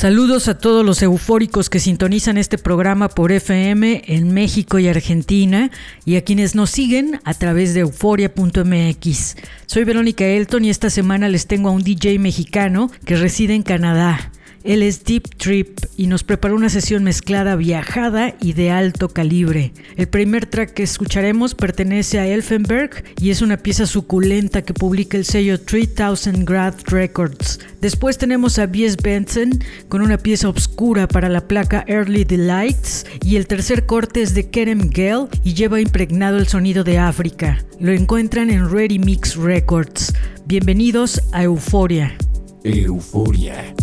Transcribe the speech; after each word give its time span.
Saludos 0.00 0.48
a 0.48 0.56
todos 0.56 0.82
los 0.82 1.02
eufóricos 1.02 1.68
que 1.68 1.78
sintonizan 1.78 2.38
este 2.38 2.56
programa 2.56 3.10
por 3.10 3.32
FM 3.32 4.04
en 4.06 4.32
México 4.32 4.78
y 4.78 4.88
Argentina 4.88 5.70
y 6.06 6.16
a 6.16 6.24
quienes 6.24 6.54
nos 6.54 6.70
siguen 6.70 7.20
a 7.24 7.34
través 7.34 7.74
de 7.74 7.80
euforia.mx. 7.80 9.36
Soy 9.66 9.84
Verónica 9.84 10.24
Elton 10.24 10.64
y 10.64 10.70
esta 10.70 10.88
semana 10.88 11.28
les 11.28 11.46
tengo 11.46 11.68
a 11.68 11.72
un 11.72 11.84
DJ 11.84 12.18
mexicano 12.18 12.90
que 13.04 13.16
reside 13.16 13.54
en 13.54 13.62
Canadá. 13.62 14.32
Él 14.62 14.82
es 14.82 15.04
Deep 15.04 15.36
Trip 15.36 15.78
y 15.96 16.06
nos 16.06 16.22
preparó 16.22 16.54
una 16.54 16.68
sesión 16.68 17.02
mezclada 17.02 17.56
viajada 17.56 18.34
y 18.40 18.52
de 18.52 18.70
alto 18.70 19.08
calibre. 19.08 19.72
El 19.96 20.08
primer 20.08 20.44
track 20.44 20.74
que 20.74 20.82
escucharemos 20.82 21.54
pertenece 21.54 22.18
a 22.18 22.26
Elfenberg 22.26 23.04
y 23.18 23.30
es 23.30 23.40
una 23.40 23.56
pieza 23.56 23.86
suculenta 23.86 24.62
que 24.62 24.74
publica 24.74 25.16
el 25.16 25.24
sello 25.24 25.60
3000 25.60 26.44
Grad 26.44 26.74
Records. 26.86 27.60
Después 27.80 28.18
tenemos 28.18 28.58
a 28.58 28.66
B.S. 28.66 28.98
Benson 29.02 29.50
con 29.88 30.02
una 30.02 30.18
pieza 30.18 30.48
obscura 30.48 31.08
para 31.08 31.30
la 31.30 31.48
placa 31.48 31.84
Early 31.86 32.24
Delights 32.24 33.06
y 33.24 33.36
el 33.36 33.46
tercer 33.46 33.86
corte 33.86 34.20
es 34.20 34.34
de 34.34 34.50
Kerem 34.50 34.90
Gale 34.90 35.28
y 35.42 35.54
lleva 35.54 35.80
impregnado 35.80 36.36
el 36.36 36.48
sonido 36.48 36.84
de 36.84 36.98
África. 36.98 37.64
Lo 37.78 37.92
encuentran 37.92 38.50
en 38.50 38.70
Ready 38.70 38.98
Mix 38.98 39.36
Records. 39.36 40.12
Bienvenidos 40.44 41.22
a 41.32 41.44
Euforia. 41.44 42.14
Euforia. 42.62 43.74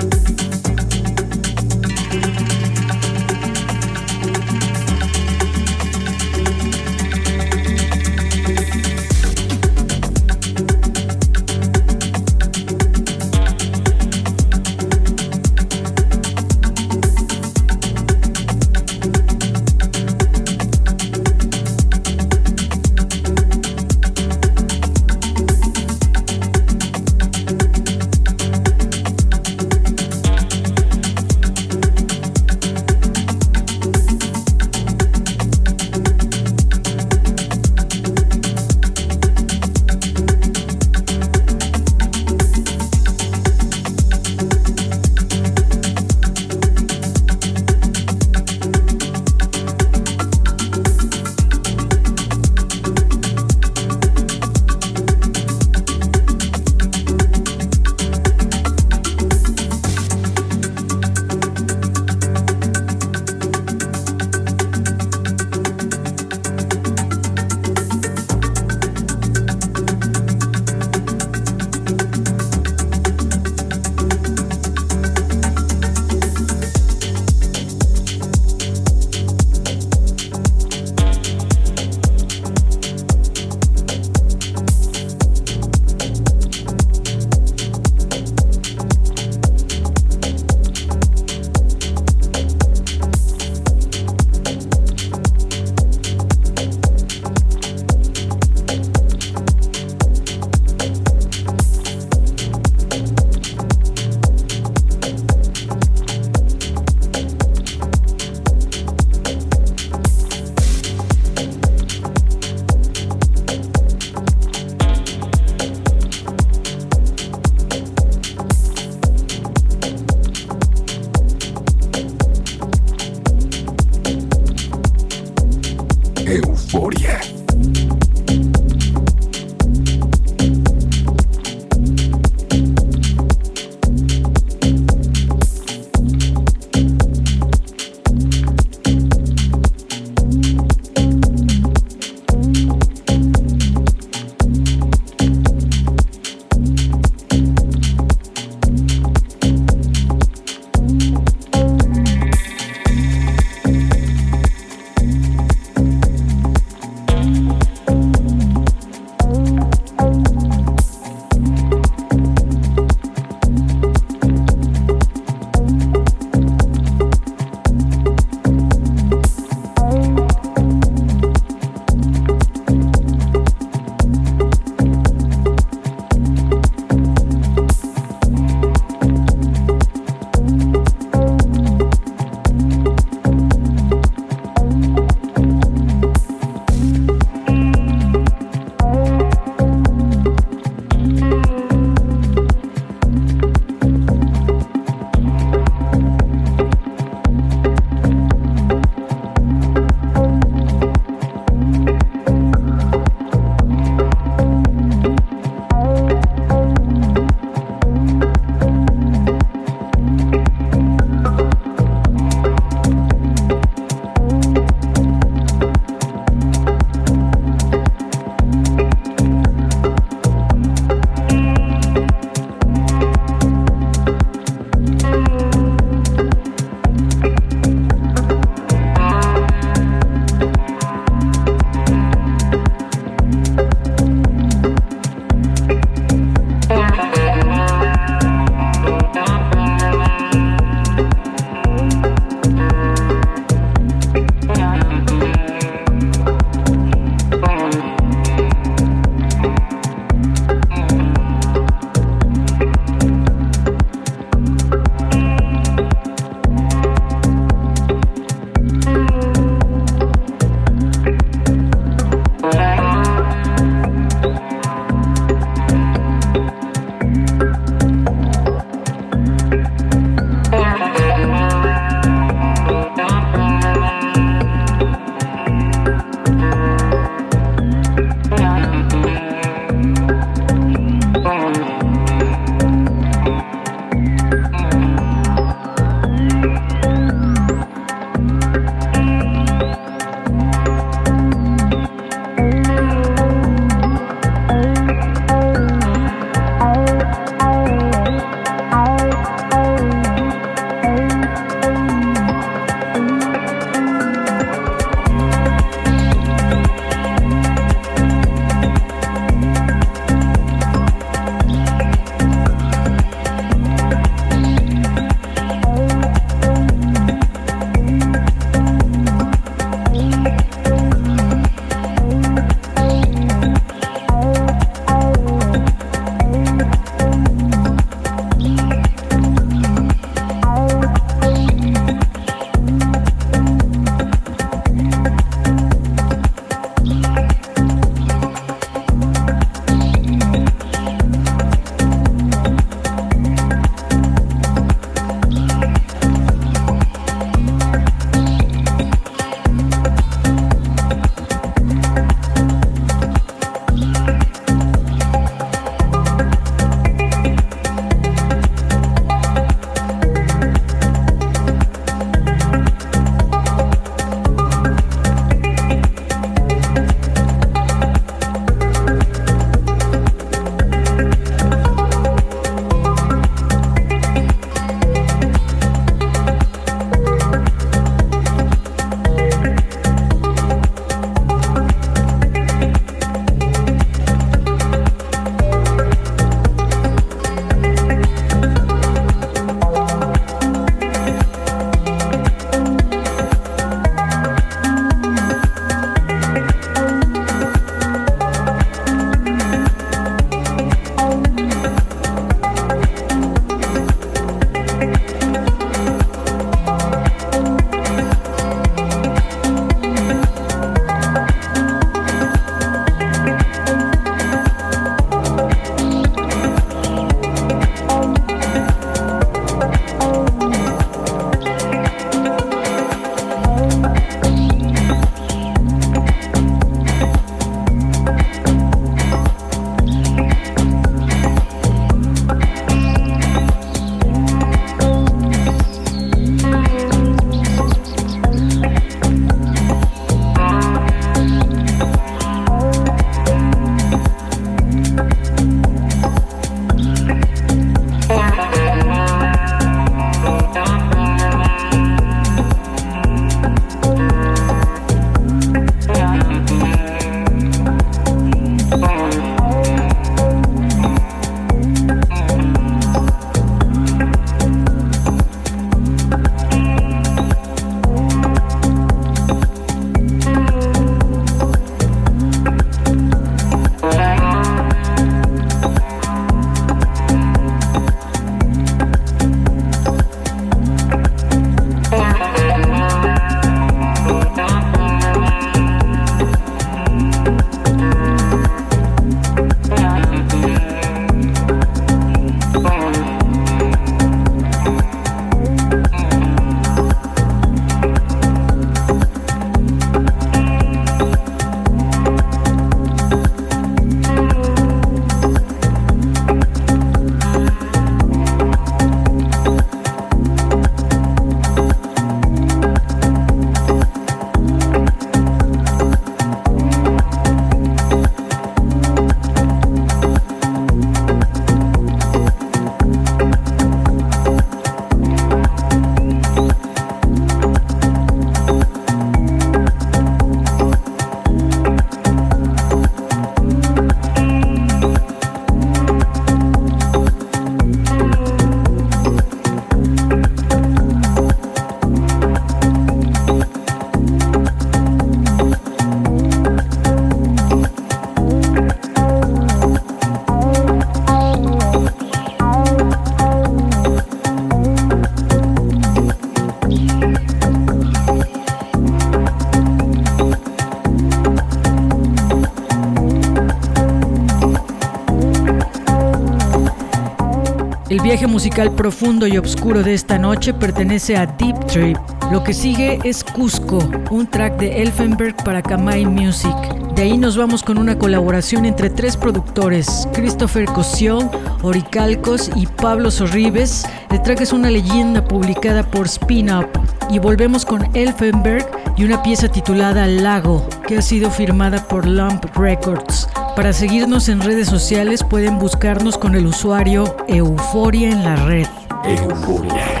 Viaje 568.11 568.27
musical 568.27 568.75
profundo 568.75 569.25
y 569.25 569.37
oscuro 569.37 569.83
de 569.83 569.93
esta 569.93 570.19
noche 570.19 570.53
pertenece 570.53 571.15
a 571.15 571.25
Deep 571.25 571.65
Trip. 571.67 571.97
Lo 572.29 572.43
que 572.43 572.53
sigue 572.53 572.99
es 573.05 573.23
Cusco, 573.23 573.77
un 574.09 574.27
track 574.27 574.57
de 574.57 574.81
Elfenberg 574.81 575.33
para 575.45 575.61
Kamai 575.61 576.05
Music. 576.05 576.53
De 576.93 577.03
ahí 577.03 577.17
nos 577.17 577.37
vamos 577.37 577.63
con 577.63 577.77
una 577.77 577.97
colaboración 577.97 578.65
entre 578.65 578.89
tres 578.89 579.15
productores, 579.15 580.09
Christopher 580.11 580.65
Cosio, 580.65 581.19
Oricalcos 581.61 582.51
y 582.53 582.65
Pablo 582.65 583.11
Sorribes. 583.11 583.85
El 584.09 584.21
track 584.21 584.41
es 584.41 584.51
una 584.51 584.69
leyenda 584.69 585.23
publicada 585.23 585.81
por 585.81 586.07
Spin 586.07 586.51
Up. 586.51 586.67
Y 587.09 587.19
volvemos 587.19 587.63
con 587.63 587.95
Elfenberg 587.95 588.69
y 588.97 589.05
una 589.05 589.23
pieza 589.23 589.47
titulada 589.47 590.05
Lago, 590.07 590.67
que 590.85 590.97
ha 590.97 591.01
sido 591.01 591.31
firmada 591.31 591.87
por 591.87 592.05
Lump 592.05 592.43
Records. 592.57 593.29
Para 593.55 593.73
seguirnos 593.73 594.29
en 594.29 594.39
redes 594.39 594.67
sociales 594.67 595.23
pueden 595.23 595.59
buscarnos 595.59 596.17
con 596.17 596.35
el 596.35 596.45
usuario 596.47 597.15
Euforia 597.27 598.09
en 598.09 598.23
la 598.23 598.35
red. 598.37 598.67
Euforia. 599.03 600.00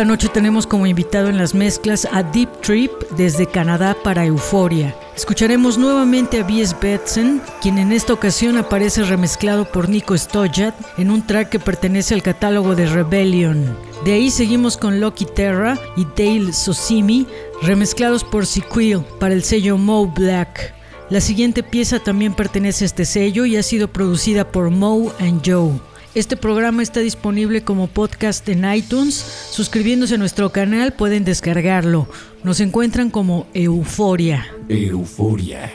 Esta 0.00 0.08
noche 0.08 0.28
tenemos 0.30 0.66
como 0.66 0.86
invitado 0.86 1.28
en 1.28 1.36
las 1.36 1.54
mezclas 1.54 2.08
a 2.10 2.22
Deep 2.22 2.62
Trip 2.62 2.90
desde 3.18 3.46
Canadá 3.46 3.94
para 4.02 4.24
Euforia. 4.24 4.96
Escucharemos 5.14 5.76
nuevamente 5.76 6.40
a 6.40 6.42
B.S. 6.42 6.74
Betson, 6.80 7.42
quien 7.60 7.76
en 7.76 7.92
esta 7.92 8.14
ocasión 8.14 8.56
aparece 8.56 9.02
remezclado 9.02 9.70
por 9.70 9.90
Nico 9.90 10.16
Stojat 10.16 10.74
en 10.96 11.10
un 11.10 11.26
track 11.26 11.50
que 11.50 11.58
pertenece 11.58 12.14
al 12.14 12.22
catálogo 12.22 12.74
de 12.74 12.86
Rebellion. 12.86 13.76
De 14.02 14.14
ahí 14.14 14.30
seguimos 14.30 14.78
con 14.78 15.00
Loki 15.00 15.26
Terra 15.26 15.78
y 15.98 16.06
Dale 16.16 16.54
Sosimi, 16.54 17.26
remezclados 17.60 18.24
por 18.24 18.46
Sequel 18.46 19.04
para 19.18 19.34
el 19.34 19.44
sello 19.44 19.76
Mo 19.76 20.06
Black. 20.06 20.72
La 21.10 21.20
siguiente 21.20 21.62
pieza 21.62 21.98
también 21.98 22.32
pertenece 22.32 22.84
a 22.84 22.86
este 22.86 23.04
sello 23.04 23.44
y 23.44 23.58
ha 23.58 23.62
sido 23.62 23.88
producida 23.88 24.50
por 24.50 24.70
Mo 24.70 25.12
and 25.20 25.42
Joe. 25.44 25.89
Este 26.12 26.36
programa 26.36 26.82
está 26.82 27.00
disponible 27.00 27.62
como 27.62 27.86
podcast 27.86 28.48
en 28.48 28.70
iTunes. 28.72 29.14
Suscribiéndose 29.14 30.16
a 30.16 30.18
nuestro 30.18 30.50
canal 30.50 30.92
pueden 30.92 31.24
descargarlo. 31.24 32.08
Nos 32.42 32.58
encuentran 32.58 33.10
como 33.10 33.46
Euforia. 33.54 34.44
Euforia. 34.68 35.72